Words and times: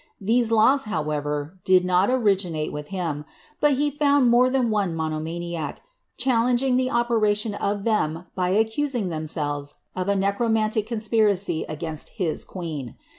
These 0.19 0.51
laws, 0.51 0.85
however, 0.85 1.59
did 1.63 1.85
not 1.85 2.09
originate 2.09 2.73
with 2.73 2.87
him; 2.87 3.23
but 3.59 3.73
he 3.73 3.91
found 3.91 4.31
more 4.31 4.49
than 4.49 4.71
one 4.71 4.95
monomaniac, 4.95 5.79
challenging 6.17 6.75
the 6.75 6.89
operation 6.89 7.53
of 7.53 7.83
them 7.83 8.25
by 8.33 8.49
accusing 8.49 9.09
themselTes' 9.09 9.75
of 9.95 10.07
a 10.07 10.15
necromantic 10.15 10.87
conspiracy 10.87 11.65
against 11.69 12.13
his 12.17 12.43
queen. 12.43 12.95